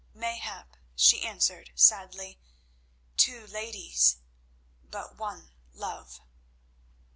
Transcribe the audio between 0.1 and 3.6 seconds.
"Mayhap," she answered sadly; "two